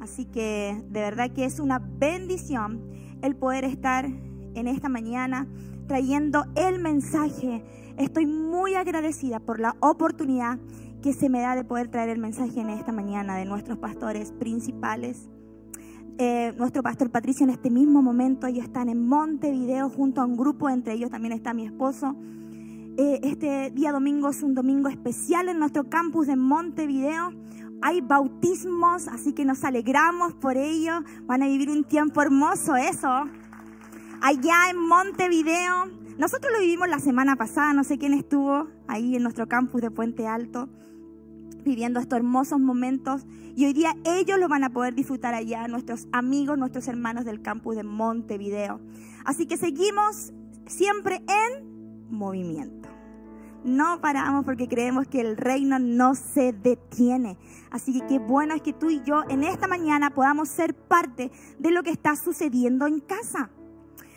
[0.00, 2.90] Así que de verdad que es una bendición
[3.22, 5.46] el poder estar en esta mañana
[5.86, 7.64] trayendo el mensaje.
[7.96, 10.58] Estoy muy agradecida por la oportunidad
[11.02, 14.32] que se me da de poder traer el mensaje en esta mañana de nuestros pastores
[14.32, 15.28] principales.
[16.18, 20.36] Eh, nuestro pastor Patricio en este mismo momento, ellos están en Montevideo junto a un
[20.36, 22.16] grupo, entre ellos también está mi esposo.
[22.98, 27.32] Eh, este día domingo es un domingo especial en nuestro campus de Montevideo.
[27.82, 31.02] Hay bautismos, así que nos alegramos por ello.
[31.22, 33.24] Van a vivir un tiempo hermoso eso.
[34.20, 35.86] Allá en Montevideo.
[36.18, 39.90] Nosotros lo vivimos la semana pasada, no sé quién estuvo ahí en nuestro campus de
[39.90, 40.70] Puente Alto
[41.66, 46.06] viviendo estos hermosos momentos y hoy día ellos lo van a poder disfrutar allá, nuestros
[46.12, 48.80] amigos, nuestros hermanos del campus de Montevideo.
[49.24, 50.32] Así que seguimos
[50.66, 52.85] siempre en movimiento.
[53.66, 57.36] No paramos porque creemos que el reino no se detiene.
[57.70, 61.30] Así que qué bueno es que tú y yo en esta mañana podamos ser parte
[61.58, 63.50] de lo que está sucediendo en casa.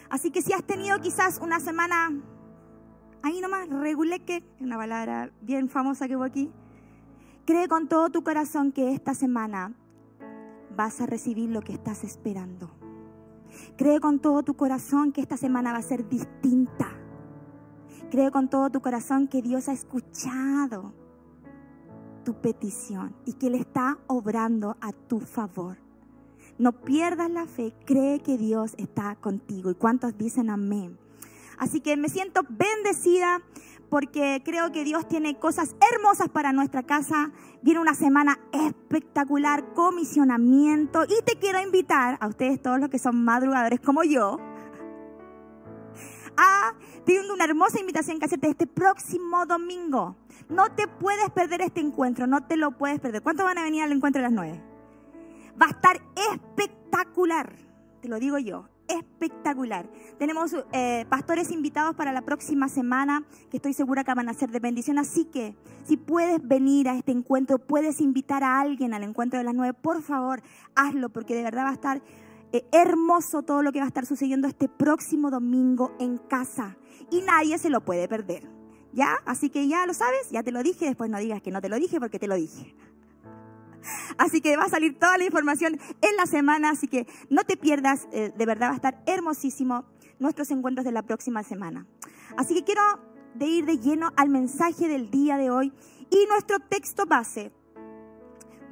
[0.09, 2.13] Así que si has tenido quizás una semana
[3.23, 6.49] ahí nomás, reguleque, una palabra bien famosa que hubo aquí,
[7.49, 9.73] Cree con todo tu corazón que esta semana
[10.77, 12.69] vas a recibir lo que estás esperando.
[13.75, 16.98] Cree con todo tu corazón que esta semana va a ser distinta.
[18.11, 20.93] Cree con todo tu corazón que Dios ha escuchado
[22.25, 25.77] tu petición y que Él está obrando a tu favor.
[26.57, 29.71] No pierdas la fe, cree que Dios está contigo.
[29.71, 30.97] ¿Y cuántos dicen amén?
[31.57, 33.41] Así que me siento bendecida
[33.89, 37.31] porque creo que Dios tiene cosas hermosas para nuestra casa.
[37.61, 41.03] Viene una semana espectacular, comisionamiento.
[41.03, 44.37] Y te quiero invitar a ustedes, todos los que son madrugadores como yo,
[46.39, 46.73] a
[47.05, 50.15] tener una hermosa invitación que hacerte este próximo domingo.
[50.47, 53.21] No te puedes perder este encuentro, no te lo puedes perder.
[53.21, 54.63] ¿Cuántos van a venir al encuentro a las nueve?
[55.61, 56.01] Va a estar
[56.31, 57.53] espectacular,
[58.01, 59.89] te lo digo yo, espectacular.
[60.17, 64.49] Tenemos eh, pastores invitados para la próxima semana que estoy segura que van a ser
[64.49, 64.97] de bendición.
[64.97, 69.43] Así que si puedes venir a este encuentro, puedes invitar a alguien al encuentro de
[69.43, 70.41] las nueve, por favor,
[70.75, 72.01] hazlo porque de verdad va a estar
[72.71, 76.77] hermoso todo lo que va a estar sucediendo este próximo domingo en casa.
[77.11, 78.47] Y nadie se lo puede perder.
[78.91, 79.17] ¿Ya?
[79.25, 81.69] Así que ya lo sabes, ya te lo dije, después no digas que no te
[81.69, 82.75] lo dije porque te lo dije.
[84.17, 87.55] Así que va a salir toda la información en la semana, así que no te
[87.55, 89.85] pierdas, eh, de verdad va a estar hermosísimo
[90.19, 91.85] nuestros encuentros de la próxima semana.
[92.35, 92.81] Así que quiero
[93.35, 95.71] de ir de lleno al mensaje del día de hoy
[96.09, 97.51] y nuestro texto base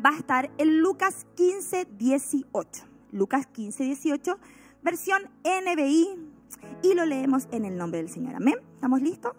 [0.05, 2.96] va a estar en Lucas 15, 18.
[3.11, 4.37] Lucas 15, 18,
[4.83, 6.17] versión NBI
[6.83, 8.35] y lo leemos en el nombre del Señor.
[8.35, 8.55] Amén.
[8.75, 9.33] ¿Estamos listos?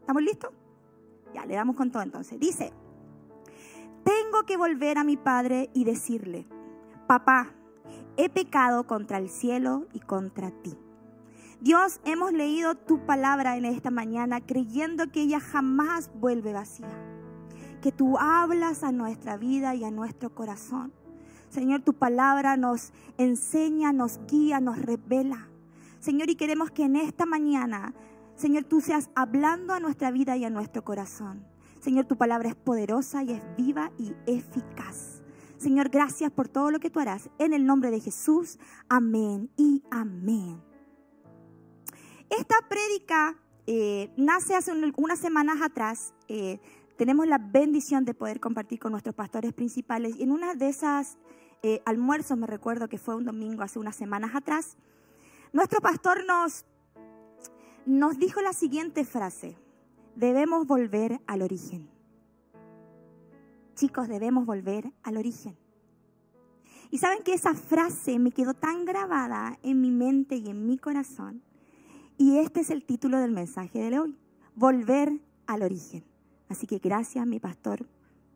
[0.00, 0.50] ¿Estamos listos?
[1.34, 2.38] Ya, le damos con todo entonces.
[2.38, 2.72] Dice,
[4.04, 6.46] tengo que volver a mi padre y decirle,
[7.06, 7.52] papá,
[8.16, 10.76] he pecado contra el cielo y contra ti.
[11.60, 16.88] Dios, hemos leído tu palabra en esta mañana creyendo que ella jamás vuelve vacía,
[17.82, 20.92] que tú hablas a nuestra vida y a nuestro corazón.
[21.50, 25.48] Señor, tu palabra nos enseña, nos guía, nos revela.
[25.98, 27.92] Señor, y queremos que en esta mañana,
[28.36, 31.44] Señor, tú seas hablando a nuestra vida y a nuestro corazón.
[31.80, 35.22] Señor, tu palabra es poderosa y es viva y eficaz.
[35.58, 37.28] Señor, gracias por todo lo que tú harás.
[37.38, 38.58] En el nombre de Jesús,
[38.88, 40.62] amén y amén.
[42.30, 46.14] Esta prédica eh, nace hace unas semanas atrás.
[46.28, 46.60] Eh,
[46.96, 50.16] tenemos la bendición de poder compartir con nuestros pastores principales.
[50.16, 51.18] Y en una de esas
[51.62, 54.76] eh, almuerzos, me recuerdo que fue un domingo hace unas semanas atrás,
[55.52, 56.64] nuestro pastor nos,
[57.86, 59.56] nos dijo la siguiente frase
[60.14, 61.88] debemos volver al origen.
[63.74, 65.56] Chicos, debemos volver al origen.
[66.90, 70.76] Y saben que esa frase me quedó tan grabada en mi mente y en mi
[70.76, 71.42] corazón.
[72.18, 74.18] Y este es el título del mensaje de hoy,
[74.54, 76.04] volver al origen.
[76.48, 77.86] Así que gracias, mi pastor,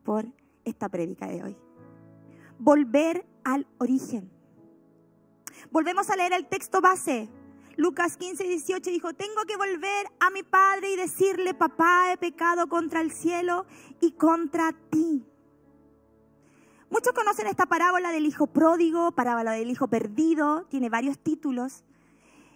[0.03, 0.25] por
[0.63, 1.64] esta prédica de hoy.
[2.59, 4.31] Volver al origen.
[5.71, 7.29] Volvemos a leer el texto base,
[7.77, 12.67] Lucas 15, 18 dijo, tengo que volver a mi padre y decirle, papá, he pecado
[12.67, 13.65] contra el cielo
[13.99, 15.25] y contra ti.
[16.89, 21.83] Muchos conocen esta parábola del hijo pródigo, parábola del hijo perdido, tiene varios títulos.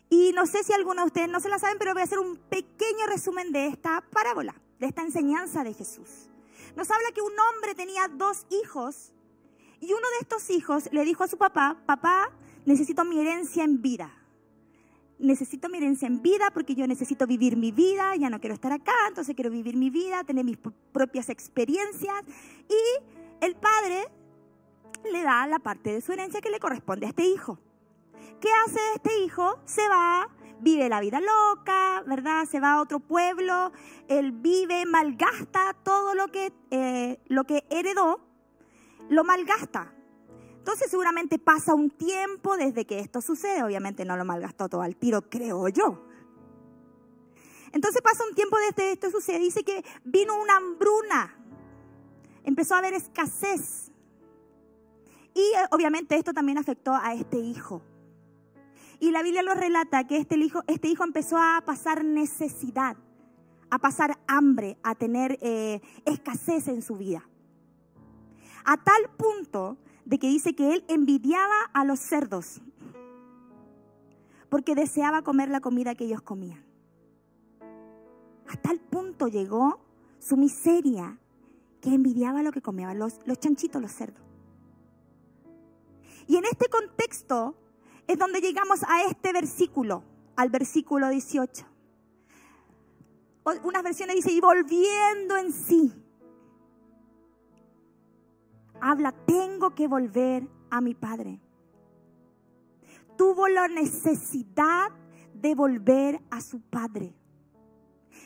[0.09, 2.19] Y no sé si algunos de ustedes no se la saben, pero voy a hacer
[2.19, 6.29] un pequeño resumen de esta parábola, de esta enseñanza de Jesús.
[6.77, 9.11] Nos habla que un hombre tenía dos hijos
[9.81, 12.31] y uno de estos hijos le dijo a su papá, papá,
[12.65, 14.13] necesito mi herencia en vida
[15.19, 18.71] necesito mi herencia en vida porque yo necesito vivir mi vida, ya no quiero estar
[18.71, 20.57] acá, entonces quiero vivir mi vida, tener mis
[20.91, 22.23] propias experiencias.
[22.69, 24.07] Y el padre
[25.11, 27.59] le da la parte de su herencia que le corresponde a este hijo.
[28.39, 29.59] ¿Qué hace este hijo?
[29.65, 30.29] Se va,
[30.61, 32.45] vive la vida loca, ¿verdad?
[32.45, 33.73] Se va a otro pueblo,
[34.07, 38.21] él vive, malgasta todo lo que, eh, lo que heredó,
[39.09, 39.93] lo malgasta.
[40.57, 44.95] Entonces seguramente pasa un tiempo desde que esto sucede, obviamente no lo malgastó todo al
[44.95, 46.05] tiro, creo yo.
[47.71, 51.35] Entonces pasa un tiempo desde que esto sucede, dice que vino una hambruna,
[52.43, 53.91] empezó a haber escasez.
[55.33, 57.81] Y eh, obviamente esto también afectó a este hijo.
[58.99, 62.97] Y la Biblia lo relata que este hijo, este hijo empezó a pasar necesidad,
[63.69, 67.23] a pasar hambre, a tener eh, escasez en su vida.
[68.65, 72.61] A tal punto de que dice que él envidiaba a los cerdos
[74.49, 76.65] porque deseaba comer la comida que ellos comían.
[78.47, 79.79] A tal punto llegó
[80.17, 81.19] su miseria
[81.81, 84.23] que envidiaba lo que comían los, los chanchitos, los cerdos.
[86.27, 87.55] Y en este contexto,
[88.09, 90.03] es donde llegamos a este versículo,
[90.35, 91.65] al versículo 18.
[93.63, 95.93] Unas versiones dice, y volviendo en sí,
[98.81, 101.39] habla, tengo que volver a mi padre.
[103.17, 104.89] Tuvo la necesidad
[105.33, 107.13] de volver a su padre.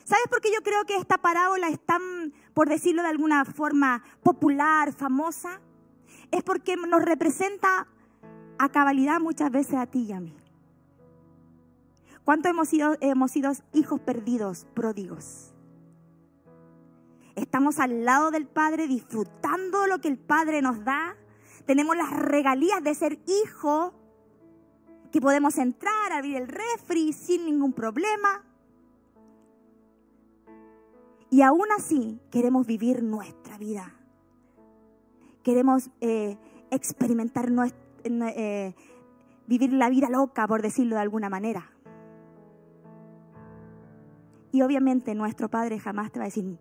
[0.03, 4.03] ¿Sabes por qué yo creo que esta parábola es tan, por decirlo de alguna forma,
[4.21, 5.61] popular, famosa?
[6.31, 7.87] Es porque nos representa
[8.57, 10.35] a cabalidad muchas veces a ti y a mí.
[12.23, 15.52] ¿Cuánto hemos sido, hemos sido hijos perdidos, pródigos?
[17.35, 21.15] Estamos al lado del Padre disfrutando lo que el Padre nos da.
[21.65, 23.93] Tenemos las regalías de ser hijo,
[25.11, 28.43] que podemos entrar, abrir el refri sin ningún problema.
[31.29, 33.95] Y aún así queremos vivir nuestra vida.
[35.41, 36.37] Queremos eh,
[36.69, 37.51] experimentar
[38.03, 38.75] eh,
[39.47, 41.71] vivir la vida loca, por decirlo de alguna manera.
[44.51, 46.59] Y obviamente nuestro Padre jamás te va a decir,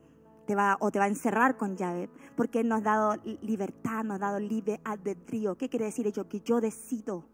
[0.81, 4.19] o te va a encerrar con llave, porque Él nos ha dado libertad, nos ha
[4.19, 5.57] dado libre albedrío.
[5.57, 6.29] ¿Qué quiere decir ello?
[6.29, 7.25] Que yo decido.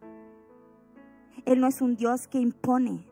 [1.44, 3.06] Él no es un Dios que impone,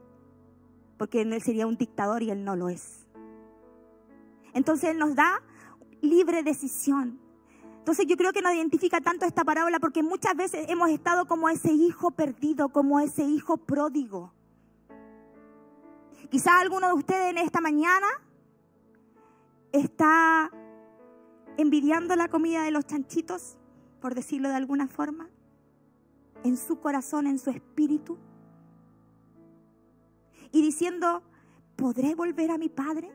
[0.99, 3.07] porque Él sería un dictador y Él no lo es.
[4.53, 5.43] Entonces Él nos da
[6.01, 7.19] libre decisión.
[7.79, 11.49] Entonces yo creo que nos identifica tanto esta parábola porque muchas veces hemos estado como
[11.49, 14.33] ese hijo perdido, como ese hijo pródigo.
[16.31, 18.07] Quizá alguno de ustedes en esta mañana
[19.79, 20.51] está
[21.57, 23.57] envidiando la comida de los chanchitos,
[24.01, 25.29] por decirlo de alguna forma,
[26.45, 28.19] en su corazón, en su espíritu,
[30.53, 31.23] y diciendo,
[31.77, 33.11] ¿podré volver a mi padre?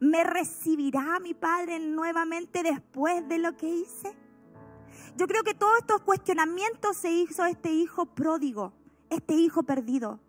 [0.00, 4.14] ¿Me recibirá mi Padre nuevamente después de lo que hice?
[5.16, 8.72] Yo creo que todos estos cuestionamientos se hizo este hijo pródigo,
[9.08, 10.20] este hijo perdido.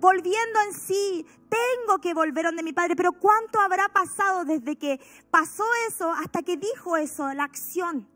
[0.00, 5.00] Volviendo en sí, tengo que volver donde mi padre, pero ¿cuánto habrá pasado desde que
[5.30, 8.08] pasó eso hasta que dijo eso, la acción?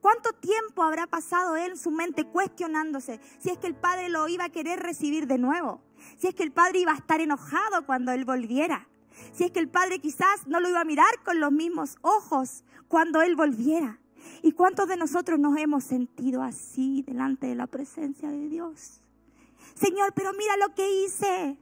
[0.00, 4.28] ¿Cuánto tiempo habrá pasado él en su mente cuestionándose si es que el padre lo
[4.28, 5.80] iba a querer recibir de nuevo?
[6.18, 8.86] Si es que el padre iba a estar enojado cuando él volviera?
[9.32, 12.64] Si es que el Padre quizás no lo iba a mirar con los mismos ojos
[12.88, 13.98] cuando Él volviera.
[14.42, 19.00] ¿Y cuántos de nosotros nos hemos sentido así delante de la presencia de Dios?
[19.74, 21.58] Señor, pero mira lo que hice.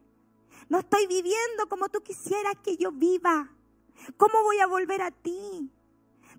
[0.69, 3.51] No estoy viviendo como tú quisieras que yo viva.
[4.17, 5.71] ¿Cómo voy a volver a ti?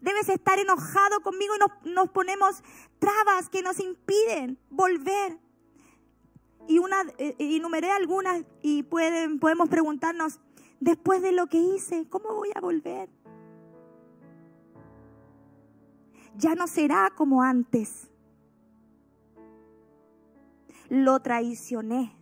[0.01, 2.63] Debes estar enojado conmigo y nos, nos ponemos
[2.99, 5.39] trabas que nos impiden volver.
[6.67, 10.39] Y una, eh, enumeré algunas y pueden, podemos preguntarnos,
[10.79, 13.09] después de lo que hice, ¿cómo voy a volver?
[16.35, 18.09] Ya no será como antes.
[20.93, 22.15] Lo traicioné.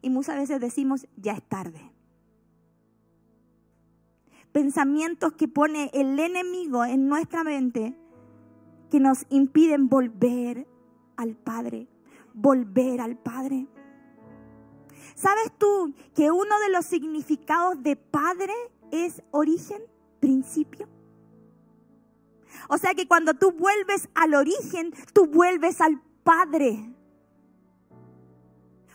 [0.00, 1.92] Y muchas veces decimos, ya es tarde.
[4.50, 7.94] Pensamientos que pone el enemigo en nuestra mente
[8.90, 10.66] que nos impiden volver
[11.18, 11.86] al Padre,
[12.32, 13.66] volver al Padre.
[15.14, 18.54] ¿Sabes tú que uno de los significados de padre
[18.90, 19.82] es origen,
[20.18, 20.88] principio?
[22.68, 26.94] O sea que cuando tú vuelves al origen, tú vuelves al Padre.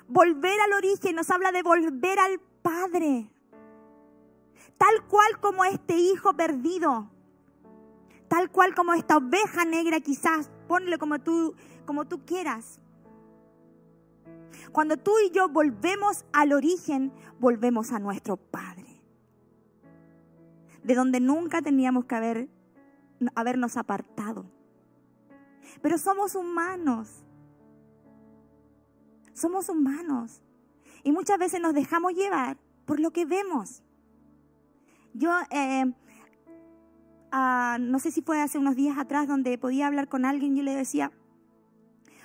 [0.07, 3.29] Volver al origen nos habla de volver al Padre.
[4.77, 7.11] Tal cual como este hijo perdido.
[8.27, 10.49] Tal cual como esta oveja negra quizás.
[10.67, 12.79] Ponle como tú, como tú quieras.
[14.71, 19.01] Cuando tú y yo volvemos al origen, volvemos a nuestro Padre.
[20.83, 22.49] De donde nunca teníamos que haber
[23.35, 24.45] habernos apartado.
[25.81, 27.23] Pero somos humanos.
[29.33, 30.41] Somos humanos.
[31.03, 33.83] Y muchas veces nos dejamos llevar por lo que vemos.
[35.13, 35.93] Yo, eh,
[37.31, 40.63] ah, no sé si fue hace unos días atrás donde podía hablar con alguien, yo
[40.63, 41.11] le decía,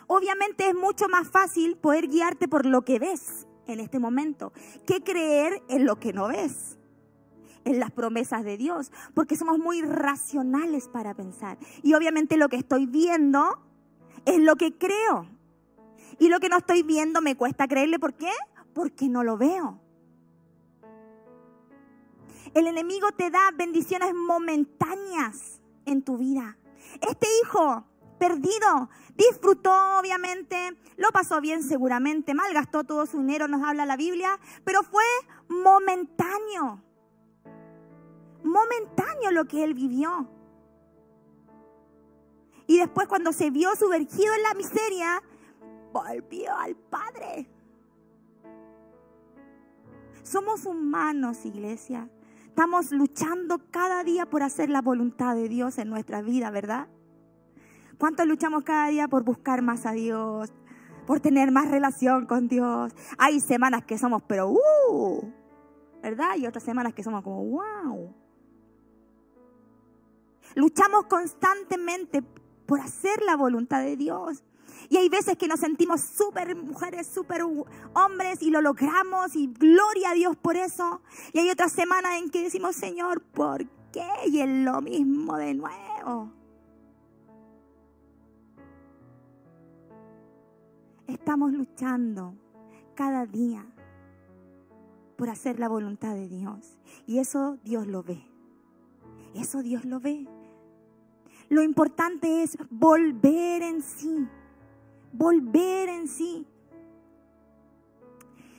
[0.07, 4.53] obviamente es mucho más fácil poder guiarte por lo que ves en este momento
[4.87, 6.79] que creer en lo que no ves
[7.65, 11.59] en las promesas de Dios, porque somos muy racionales para pensar.
[11.83, 13.59] Y obviamente lo que estoy viendo
[14.25, 15.29] es lo que creo.
[16.19, 17.99] Y lo que no estoy viendo me cuesta creerle.
[17.99, 18.31] ¿Por qué?
[18.73, 19.81] Porque no lo veo.
[22.55, 26.57] El enemigo te da bendiciones momentáneas en tu vida.
[27.01, 27.85] Este hijo
[28.19, 34.39] perdido disfrutó obviamente, lo pasó bien seguramente, malgastó todo su dinero, nos habla la Biblia,
[34.65, 35.05] pero fue
[35.49, 36.81] momentáneo
[38.45, 40.29] momentáneo lo que él vivió.
[42.67, 45.23] Y después cuando se vio sumergido en la miseria,
[45.93, 47.49] volvió al Padre.
[50.23, 52.09] Somos humanos, iglesia.
[52.47, 56.89] Estamos luchando cada día por hacer la voluntad de Dios en nuestra vida, ¿verdad?
[57.99, 60.53] ¿Cuánto luchamos cada día por buscar más a Dios?
[61.07, 62.93] Por tener más relación con Dios.
[63.19, 65.33] Hay semanas que somos, pero ¡uh!
[66.03, 66.37] ¿Verdad?
[66.39, 68.15] Y otras semanas que somos como, ¡wow!
[70.55, 72.23] Luchamos constantemente
[72.67, 74.43] por hacer la voluntad de Dios.
[74.89, 80.11] Y hay veces que nos sentimos súper mujeres, súper hombres y lo logramos y gloria
[80.11, 81.01] a Dios por eso.
[81.33, 84.07] Y hay otras semanas en que decimos, Señor, ¿por qué?
[84.27, 86.33] Y es lo mismo de nuevo.
[91.07, 92.35] Estamos luchando
[92.95, 93.67] cada día
[95.17, 96.79] por hacer la voluntad de Dios.
[97.07, 98.23] Y eso Dios lo ve.
[99.35, 100.27] Eso Dios lo ve.
[101.55, 104.27] Lo importante es volver en sí,
[105.13, 106.49] volver en sí.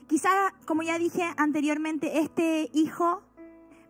[0.08, 0.30] Quizá,
[0.66, 3.22] como ya dije anteriormente, este hijo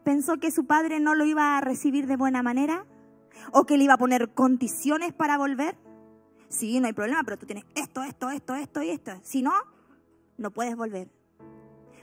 [0.04, 2.88] pensó que su padre no lo iba a recibir de buena manera
[3.52, 5.78] o que le iba a poner condiciones para volver.
[6.50, 9.12] Sí, no hay problema, pero tú tienes esto, esto, esto, esto y esto.
[9.22, 9.54] Si no,
[10.40, 11.12] no puedes volver.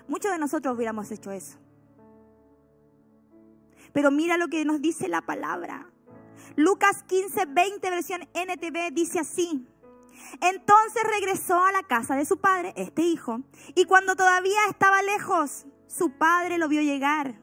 [0.07, 1.59] Muchos de nosotros hubiéramos hecho eso.
[3.93, 5.92] Pero mira lo que nos dice la palabra.
[6.57, 9.67] Lucas 15, 20, versión NTV, dice así.
[10.41, 13.41] Entonces regresó a la casa de su padre, este hijo,
[13.75, 17.41] y cuando todavía estaba lejos, su padre lo vio llegar.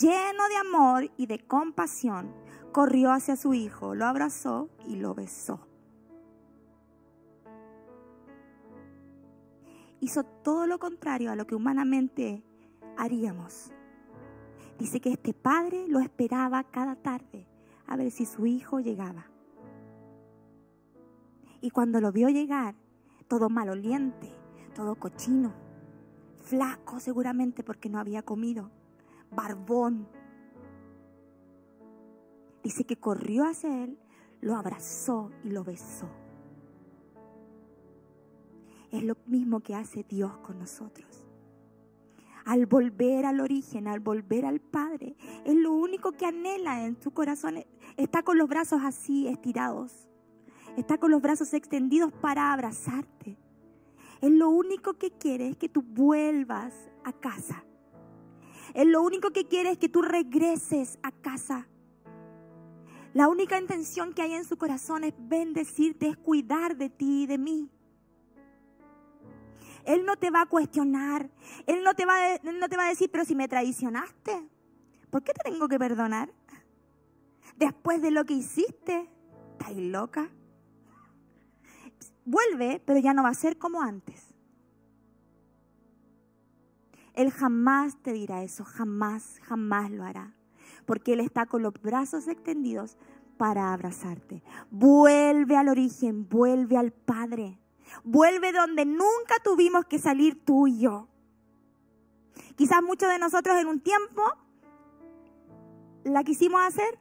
[0.00, 2.34] Lleno de amor y de compasión,
[2.72, 5.66] corrió hacia su hijo, lo abrazó y lo besó.
[10.00, 12.42] Hizo todo lo contrario a lo que humanamente
[12.96, 13.70] haríamos.
[14.78, 17.46] Dice que este padre lo esperaba cada tarde
[17.92, 19.26] a ver si su hijo llegaba.
[21.60, 22.74] Y cuando lo vio llegar,
[23.28, 24.32] todo maloliente,
[24.74, 25.52] todo cochino,
[26.40, 28.70] flaco seguramente porque no había comido,
[29.30, 30.08] barbón.
[32.62, 33.98] Dice que corrió hacia él,
[34.40, 36.08] lo abrazó y lo besó.
[38.90, 41.21] Es lo mismo que hace Dios con nosotros
[42.44, 45.16] al volver al origen, al volver al Padre.
[45.44, 47.64] Es lo único que anhela en su corazón.
[47.96, 50.08] Está con los brazos así estirados.
[50.76, 53.36] Está con los brazos extendidos para abrazarte.
[54.20, 56.72] Es lo único que quiere es que tú vuelvas
[57.04, 57.64] a casa.
[58.74, 61.68] Es lo único que quiere es que tú regreses a casa.
[63.12, 67.26] La única intención que hay en su corazón es bendecirte, es cuidar de ti y
[67.26, 67.70] de mí.
[69.84, 71.30] Él no te va a cuestionar.
[71.66, 74.48] Él no te va, a, no te va a decir, pero si me traicionaste,
[75.10, 76.32] ¿por qué te tengo que perdonar?
[77.56, 79.08] Después de lo que hiciste,
[79.52, 80.30] ¿estás loca?
[82.24, 84.32] Vuelve, pero ya no va a ser como antes.
[87.14, 90.34] Él jamás te dirá eso, jamás, jamás lo hará.
[90.86, 92.96] Porque Él está con los brazos extendidos
[93.36, 94.42] para abrazarte.
[94.70, 97.58] Vuelve al origen, vuelve al Padre.
[98.04, 101.08] Vuelve donde nunca tuvimos que salir tú y yo.
[102.56, 104.22] Quizás muchos de nosotros en un tiempo
[106.04, 106.98] la quisimos hacer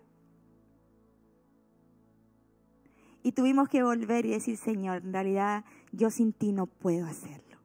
[3.24, 7.58] y tuvimos que volver y decir, Señor, en realidad yo sin ti no puedo hacerlo.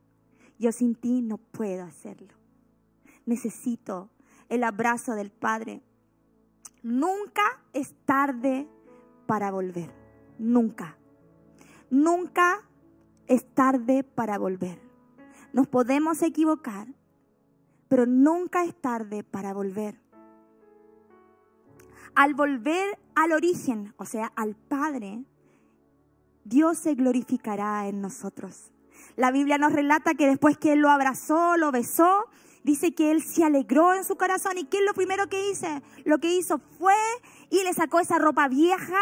[0.59, 2.35] Yo sin ti no puedo hacerlo.
[3.25, 4.11] Necesito
[4.49, 5.83] el abrazo del Padre.
[6.83, 8.69] Nunca es tarde
[9.27, 9.91] para volver.
[10.39, 10.97] Nunca.
[11.91, 12.65] Nunca
[13.27, 14.81] es tarde para volver.
[15.53, 16.89] Nos podemos equivocar,
[17.89, 20.01] pero nunca es tarde para volver.
[22.17, 25.23] al volver al origen, o sea, al Padre,
[26.45, 28.73] Dios se glorificará en nosotros.
[29.17, 32.25] La Biblia nos relata que después que Él lo abrazó, lo besó,
[32.67, 34.59] dice que Él se alegró en su corazón.
[34.59, 35.67] ¿Y qué es lo primero que hizo?
[36.05, 36.95] Lo que hizo fue
[37.49, 39.01] y le sacó esa ropa vieja,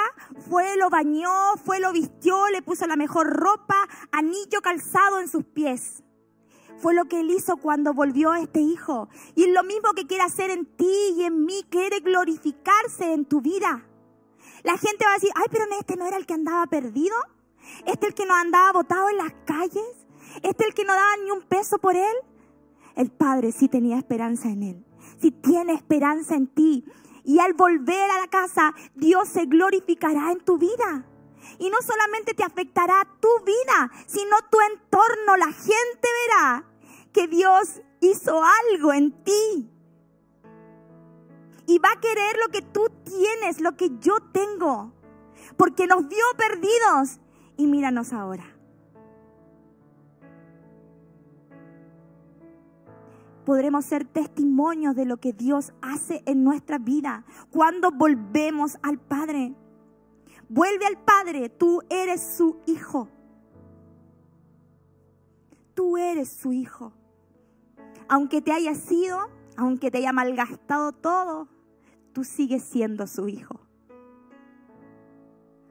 [0.48, 5.44] fue, lo bañó, fue, lo vistió, le puso la mejor ropa, anillo calzado en sus
[5.44, 6.02] pies.
[6.76, 9.08] Fue lo que él hizo cuando volvió a este hijo.
[9.34, 13.24] Y es lo mismo que quiere hacer en ti y en mí, quiere glorificarse en
[13.24, 13.86] tu vida.
[14.62, 17.16] La gente va a decir, ay, pero este no era el que andaba perdido.
[17.86, 20.06] Este el que no andaba botado en las calles.
[20.42, 22.14] Este el que no daba ni un peso por él.
[22.96, 24.84] El Padre sí tenía esperanza en él.
[25.20, 26.84] Si tiene esperanza en ti.
[27.24, 31.06] Y al volver a la casa, Dios se glorificará en tu vida.
[31.58, 35.36] Y no solamente te afectará tu vida, sino tu entorno.
[35.36, 36.64] La gente verá
[37.12, 39.70] que Dios hizo algo en ti.
[41.66, 44.92] Y va a querer lo que tú tienes, lo que yo tengo.
[45.56, 47.20] Porque nos vio perdidos.
[47.56, 48.53] Y míranos ahora.
[53.44, 59.54] Podremos ser testimonios de lo que Dios hace en nuestra vida cuando volvemos al Padre.
[60.48, 63.08] Vuelve al Padre, tú eres su hijo.
[65.74, 66.92] Tú eres su hijo.
[68.08, 69.18] Aunque te haya sido,
[69.56, 71.48] aunque te haya malgastado todo,
[72.12, 73.60] tú sigues siendo su hijo.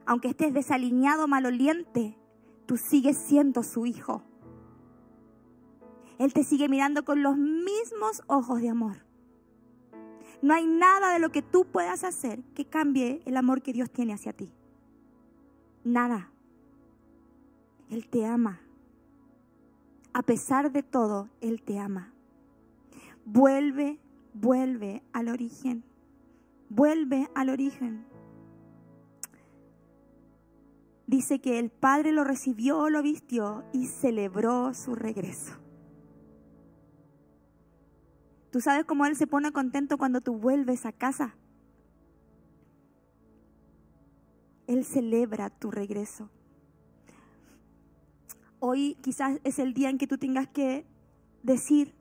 [0.05, 2.17] Aunque estés desalineado, maloliente,
[2.65, 4.23] tú sigues siendo su hijo.
[6.19, 8.97] Él te sigue mirando con los mismos ojos de amor.
[10.41, 13.89] No hay nada de lo que tú puedas hacer que cambie el amor que Dios
[13.89, 14.51] tiene hacia ti.
[15.83, 16.29] Nada.
[17.89, 18.59] Él te ama.
[20.13, 22.13] A pesar de todo, Él te ama.
[23.25, 23.99] Vuelve,
[24.33, 25.83] vuelve al origen.
[26.69, 28.05] Vuelve al origen.
[31.07, 35.53] Dice que el Padre lo recibió, lo vistió y celebró su regreso.
[38.53, 41.35] Tú sabes cómo Él se pone contento cuando tú vuelves a casa.
[44.67, 46.29] Él celebra tu regreso.
[48.59, 50.85] Hoy quizás es el día en que tú tengas que
[51.41, 51.95] decir,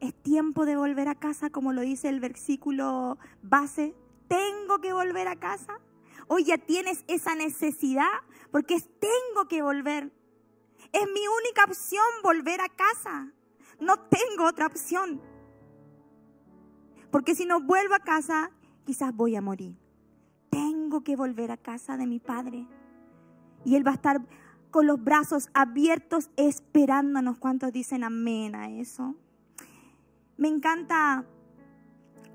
[0.00, 3.94] es tiempo de volver a casa, como lo dice el versículo base,
[4.26, 5.78] tengo que volver a casa.
[6.26, 8.10] Hoy ya tienes esa necesidad
[8.50, 10.10] porque tengo que volver.
[10.92, 13.32] Es mi única opción volver a casa.
[13.80, 15.20] No tengo otra opción.
[17.10, 18.50] Porque si no vuelvo a casa,
[18.84, 19.76] quizás voy a morir.
[20.50, 22.66] Tengo que volver a casa de mi padre.
[23.64, 24.20] Y Él va a estar
[24.70, 27.38] con los brazos abiertos esperándonos.
[27.38, 29.14] ¿Cuántos dicen amén a eso?
[30.36, 31.24] Me encanta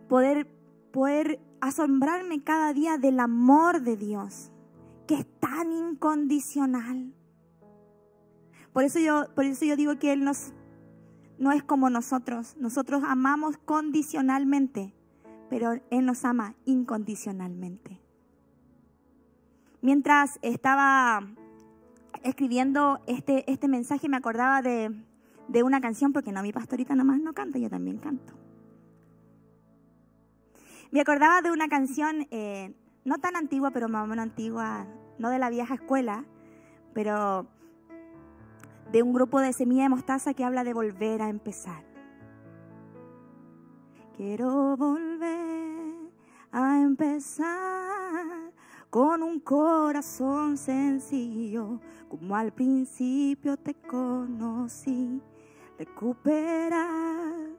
[0.08, 0.48] poder,
[0.92, 4.52] poder asombrarme cada día del amor de Dios,
[5.08, 7.14] que es tan incondicional.
[8.72, 10.54] Por eso yo, por eso yo digo que Él nos
[11.40, 12.56] no es como nosotros.
[12.60, 14.94] Nosotros amamos condicionalmente,
[15.50, 18.00] pero Él nos ama incondicionalmente.
[19.82, 21.26] Mientras estaba
[22.24, 24.94] escribiendo este, este mensaje me acordaba de,
[25.64, 28.34] una canción, porque no, mi pastorita nomás no canta, yo también canto.
[30.92, 32.76] Me acordaba de una canción, eh,
[33.06, 34.86] no tan antigua, pero más o menos antigua,
[35.18, 36.26] no de la vieja escuela,
[36.94, 37.48] pero
[38.92, 41.84] de un grupo de semilla de mostaza que habla de volver a empezar.
[44.18, 46.12] Quiero volver
[46.52, 48.52] a empezar
[48.90, 55.22] con un corazón sencillo, como al principio te conocí.
[55.78, 57.50] Recuperar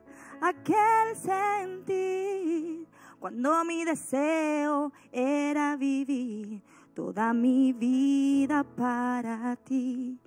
[0.42, 2.86] aquel sentir
[3.18, 6.62] cuando mi deseo era vivir
[6.92, 10.18] toda mi vida para ti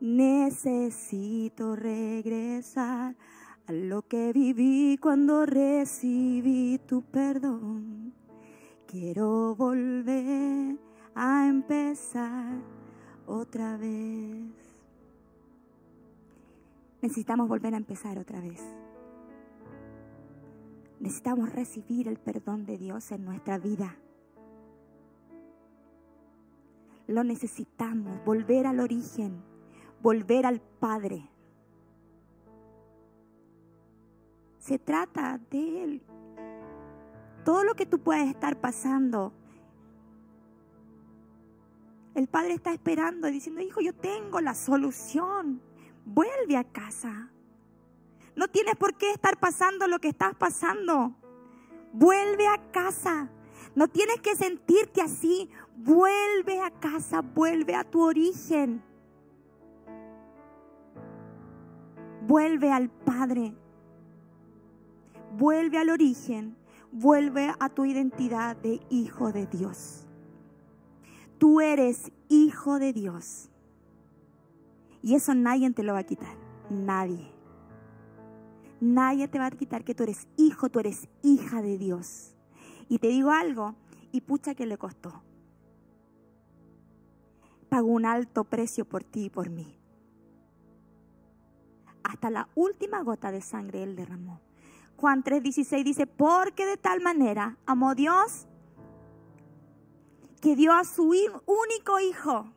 [0.00, 3.14] Necesito regresar
[3.66, 8.14] a lo que viví cuando recibí tu perdón.
[8.86, 10.78] Quiero volver
[11.14, 12.62] a empezar
[13.26, 14.46] otra vez.
[17.02, 18.62] Necesitamos volver a empezar otra vez.
[20.98, 23.96] Necesitamos recibir el perdón de Dios en nuestra vida.
[27.06, 29.49] Lo necesitamos, volver al origen
[30.02, 31.28] volver al Padre.
[34.58, 36.02] Se trata de Él.
[37.44, 39.32] Todo lo que tú puedes estar pasando,
[42.14, 45.62] el Padre está esperando diciendo, hijo, yo tengo la solución.
[46.04, 47.30] Vuelve a casa.
[48.36, 51.14] No tienes por qué estar pasando lo que estás pasando.
[51.92, 53.30] Vuelve a casa.
[53.74, 55.50] No tienes que sentirte así.
[55.76, 58.82] Vuelve a casa, vuelve a tu origen.
[62.30, 63.56] Vuelve al Padre.
[65.36, 66.56] Vuelve al origen.
[66.92, 70.06] Vuelve a tu identidad de hijo de Dios.
[71.38, 73.50] Tú eres hijo de Dios.
[75.02, 76.36] Y eso nadie te lo va a quitar.
[76.70, 77.32] Nadie.
[78.80, 82.36] Nadie te va a quitar que tú eres hijo, tú eres hija de Dios.
[82.88, 83.74] Y te digo algo,
[84.12, 85.24] y pucha que le costó.
[87.68, 89.79] Pagó un alto precio por ti y por mí.
[92.10, 94.40] Hasta la última gota de sangre Él derramó.
[94.96, 98.48] Juan 3:16 dice, porque de tal manera amó Dios
[100.40, 102.52] que dio a su único hijo.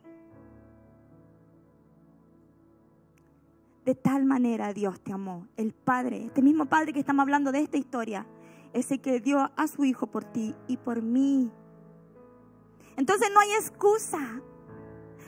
[3.85, 7.59] De tal manera Dios te amó, el Padre, este mismo Padre que estamos hablando de
[7.59, 8.25] esta historia,
[8.71, 11.51] ese que dio a su Hijo por ti y por mí.
[12.97, 14.41] Entonces no hay excusa.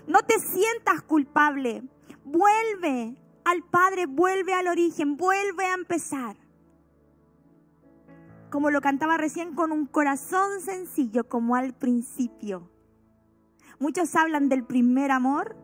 [0.07, 1.83] No te sientas culpable.
[2.23, 6.35] Vuelve al Padre, vuelve al origen, vuelve a empezar.
[8.49, 12.69] Como lo cantaba recién, con un corazón sencillo como al principio.
[13.79, 15.55] Muchos hablan del primer amor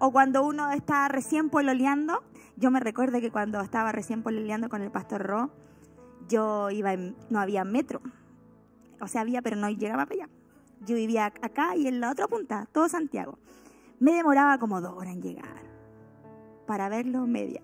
[0.00, 2.24] o cuando uno está recién pololeando.
[2.56, 5.50] Yo me recuerdo que cuando estaba recién pololeando con el pastor Ro,
[6.28, 8.00] yo iba en, no había metro.
[9.00, 10.32] O sea, había, pero no llegaba para allá.
[10.80, 13.38] Yo vivía acá y en la otra punta, todo Santiago.
[14.00, 15.73] Me demoraba como dos horas en llegar
[16.66, 17.62] para verlo media.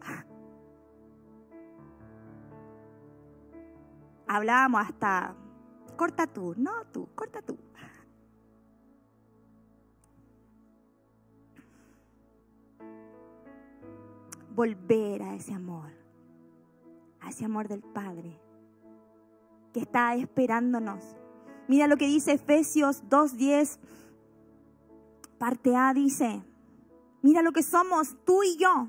[4.27, 5.35] Hablábamos hasta,
[5.97, 7.59] corta tú, no tú, corta tú.
[14.55, 15.91] Volver a ese amor,
[17.21, 18.39] a ese amor del Padre
[19.73, 21.17] que está esperándonos.
[21.69, 23.79] Mira lo que dice Efesios 2.10,
[25.39, 26.43] parte A dice,
[27.23, 28.87] mira lo que somos tú y yo,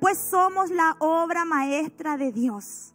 [0.00, 2.94] pues somos la obra maestra de Dios.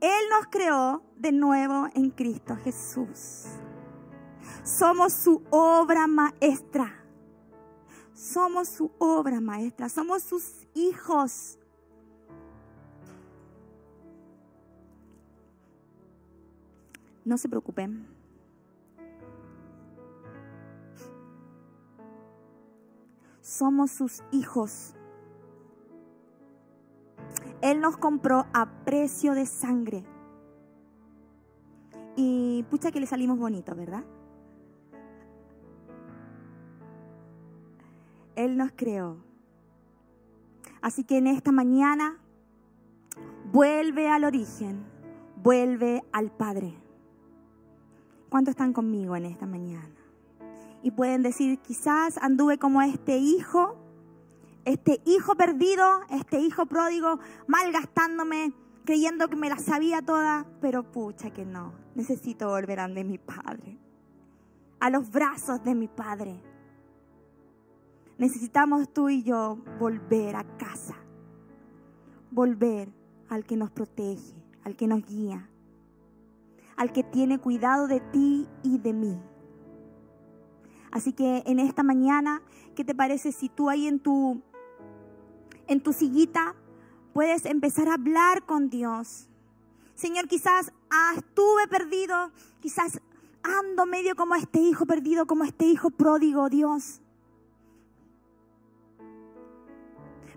[0.00, 3.46] Él nos creó de nuevo en Cristo Jesús.
[4.64, 7.04] Somos su obra maestra.
[8.12, 9.88] Somos su obra maestra.
[9.88, 11.58] Somos sus hijos.
[17.24, 18.21] No se preocupen.
[23.52, 24.94] Somos sus hijos.
[27.60, 30.06] Él nos compró a precio de sangre.
[32.16, 34.04] Y pucha que le salimos bonitos, ¿verdad?
[38.36, 39.18] Él nos creó.
[40.80, 42.16] Así que en esta mañana
[43.52, 44.82] vuelve al origen,
[45.42, 46.74] vuelve al Padre.
[48.30, 49.91] ¿Cuántos están conmigo en esta mañana?
[50.82, 53.76] Y pueden decir, quizás anduve como este hijo,
[54.64, 58.52] este hijo perdido, este hijo pródigo, malgastándome,
[58.84, 63.18] creyendo que me la sabía toda, pero pucha que no, necesito volver a de mi
[63.18, 63.78] Padre,
[64.80, 66.42] a los brazos de mi Padre.
[68.18, 70.96] Necesitamos tú y yo volver a casa,
[72.30, 72.88] volver
[73.28, 75.48] al que nos protege, al que nos guía,
[76.76, 79.18] al que tiene cuidado de ti y de mí.
[80.92, 82.42] Así que en esta mañana,
[82.76, 84.42] ¿qué te parece si tú ahí en tu
[85.66, 86.54] en tu sillita
[87.14, 89.26] puedes empezar a hablar con Dios?
[89.94, 93.00] Señor, quizás ah, estuve perdido, quizás
[93.42, 97.00] ando medio como este hijo perdido, como este hijo pródigo, Dios.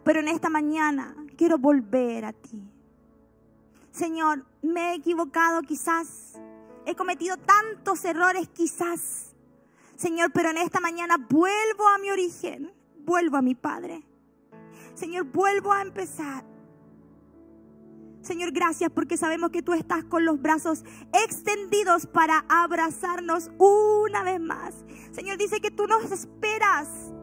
[0.04, 2.62] Pero en esta mañana quiero volver a ti.
[3.92, 6.40] Señor, me he equivocado quizás,
[6.86, 9.25] he cometido tantos errores quizás.
[9.96, 14.04] Señor, pero en esta mañana vuelvo a mi origen, vuelvo a mi Padre.
[14.94, 16.46] Señor, vuelvo a empezar.
[18.22, 24.40] Señor, gracias porque sabemos que tú estás con los brazos extendidos para abrazarnos una vez
[24.40, 24.84] más.
[25.12, 27.14] Señor, dice que tú nos esperas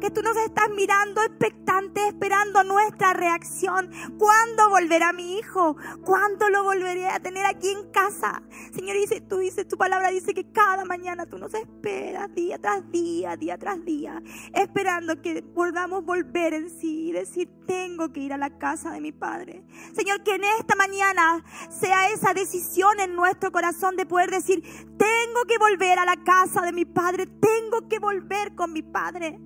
[0.00, 3.90] que tú nos estás mirando expectante, esperando nuestra reacción.
[4.18, 5.76] ¿Cuándo volverá mi hijo?
[6.04, 8.42] ¿Cuándo lo volveré a tener aquí en casa?
[8.74, 12.90] Señor, dice, tú dices, tu palabra dice que cada mañana tú nos esperas día tras
[12.90, 14.22] día, día tras día,
[14.54, 19.00] esperando que volvamos volver en sí y decir, tengo que ir a la casa de
[19.00, 19.64] mi Padre.
[19.94, 24.62] Señor, que en esta mañana sea esa decisión en nuestro corazón de poder decir,
[24.96, 29.38] tengo que volver a la casa de mi Padre, tengo que volver con mi Padre.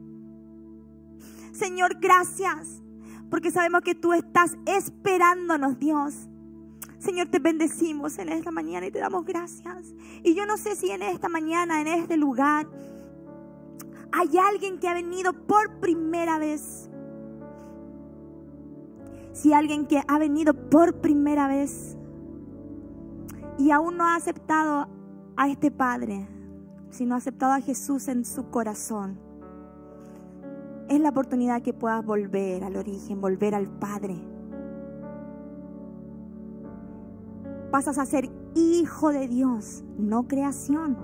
[1.56, 2.82] Señor, gracias,
[3.30, 6.28] porque sabemos que tú estás esperándonos, Dios.
[6.98, 9.94] Señor, te bendecimos en esta mañana y te damos gracias.
[10.22, 12.68] Y yo no sé si en esta mañana, en este lugar,
[14.12, 16.90] hay alguien que ha venido por primera vez.
[19.32, 21.96] Si alguien que ha venido por primera vez
[23.58, 24.88] y aún no ha aceptado
[25.36, 26.28] a este Padre,
[26.90, 29.25] sino ha aceptado a Jesús en su corazón,
[30.88, 34.16] es la oportunidad que puedas volver al origen, volver al Padre.
[37.70, 40.96] Pasas a ser hijo de Dios, no creación.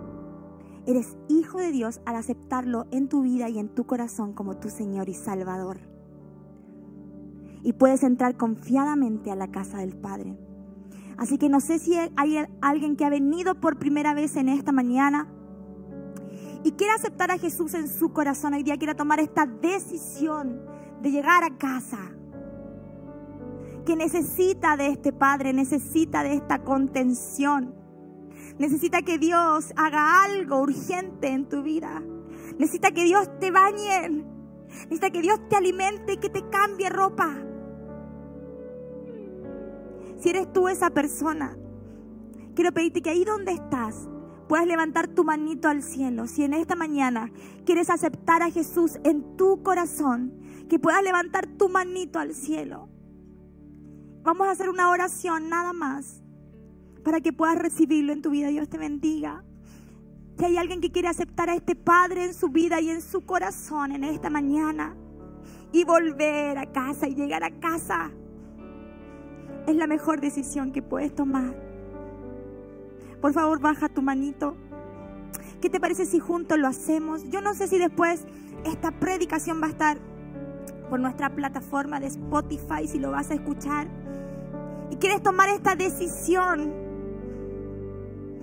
[0.86, 4.68] Eres hijo de Dios al aceptarlo en tu vida y en tu corazón como tu
[4.68, 5.78] Señor y Salvador.
[7.62, 10.36] Y puedes entrar confiadamente a la casa del Padre.
[11.16, 14.72] Así que no sé si hay alguien que ha venido por primera vez en esta
[14.72, 15.28] mañana
[16.64, 18.54] y quiere aceptar a Jesús en su corazón.
[18.54, 20.62] Hoy día quiere tomar esta decisión
[21.00, 22.12] de llegar a casa.
[23.84, 27.74] Que necesita de este Padre, necesita de esta contención.
[28.58, 32.02] Necesita que Dios haga algo urgente en tu vida.
[32.58, 34.24] Necesita que Dios te bañe.
[34.68, 37.34] Necesita que Dios te alimente y que te cambie ropa.
[40.18, 41.56] Si eres tú esa persona,
[42.54, 44.08] quiero pedirte que ahí donde estás,
[44.52, 46.26] puedas levantar tu manito al cielo.
[46.26, 47.32] Si en esta mañana
[47.64, 50.34] quieres aceptar a Jesús en tu corazón,
[50.68, 52.90] que puedas levantar tu manito al cielo.
[54.22, 56.22] Vamos a hacer una oración nada más
[57.02, 58.48] para que puedas recibirlo en tu vida.
[58.48, 59.42] Dios te bendiga.
[60.36, 63.24] Si hay alguien que quiere aceptar a este Padre en su vida y en su
[63.24, 64.94] corazón en esta mañana
[65.72, 68.10] y volver a casa y llegar a casa
[69.66, 71.71] es la mejor decisión que puedes tomar.
[73.22, 74.56] Por favor, baja tu manito.
[75.60, 77.30] ¿Qué te parece si juntos lo hacemos?
[77.30, 78.26] Yo no sé si después
[78.64, 79.98] esta predicación va a estar
[80.90, 83.86] por nuestra plataforma de Spotify, si lo vas a escuchar.
[84.90, 86.74] Y quieres tomar esta decisión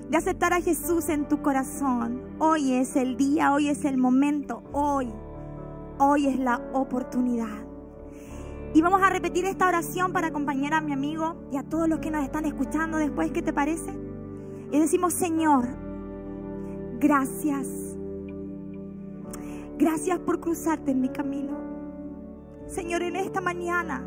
[0.09, 2.21] de aceptar a Jesús en tu corazón.
[2.39, 5.11] Hoy es el día, hoy es el momento, hoy,
[5.97, 7.65] hoy es la oportunidad.
[8.73, 11.99] Y vamos a repetir esta oración para acompañar a mi amigo y a todos los
[11.99, 13.29] que nos están escuchando después.
[13.31, 14.08] ¿Qué te parece?
[14.71, 15.67] Y decimos, Señor,
[16.99, 17.67] gracias.
[19.77, 21.57] Gracias por cruzarte en mi camino.
[22.67, 24.03] Señor, en esta mañana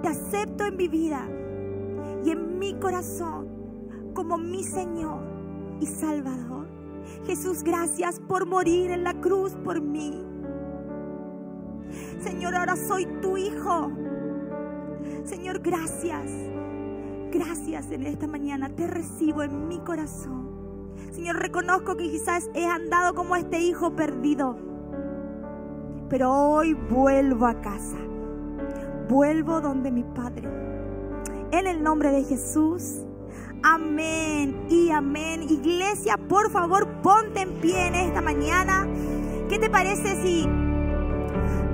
[0.00, 1.28] te acepto en mi vida
[2.24, 3.48] y en mi corazón
[4.14, 5.20] como mi Señor
[5.80, 6.66] y Salvador.
[7.26, 10.24] Jesús, gracias por morir en la cruz por mí.
[12.20, 13.90] Señor, ahora soy tu hijo.
[15.24, 16.51] Señor, gracias.
[17.32, 18.68] Gracias en esta mañana.
[18.68, 20.92] Te recibo en mi corazón.
[21.12, 24.58] Señor, reconozco que quizás he andado como este hijo perdido.
[26.10, 27.96] Pero hoy vuelvo a casa.
[29.08, 30.46] Vuelvo donde mi Padre.
[31.52, 32.98] En el nombre de Jesús.
[33.62, 35.42] Amén y amén.
[35.42, 38.86] Iglesia, por favor, ponte en pie en esta mañana.
[39.48, 40.46] ¿Qué te parece si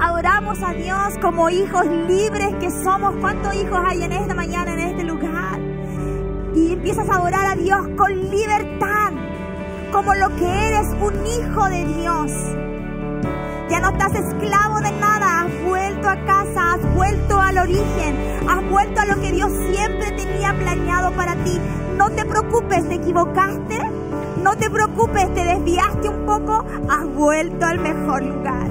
[0.01, 3.17] adoramos a Dios como hijos libres que somos.
[3.17, 5.38] ¿Cuántos hijos hay en esta mañana, en este lugar?
[6.59, 9.13] Y empiezas a adorar a Dios con libertad,
[9.93, 12.33] como lo que eres un hijo de Dios.
[13.71, 18.17] Ya no estás esclavo de nada, has vuelto a casa, has vuelto al origen,
[18.49, 21.61] has vuelto a lo que Dios siempre tenía planeado para ti.
[21.97, 23.79] No te preocupes, te equivocaste,
[24.43, 28.69] no te preocupes, te desviaste un poco, has vuelto al mejor lugar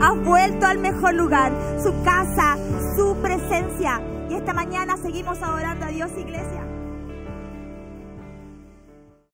[0.00, 2.56] has vuelto al mejor lugar, su casa,
[2.96, 4.00] su presencia.
[4.28, 6.69] Y esta mañana seguimos adorando a Dios, iglesia.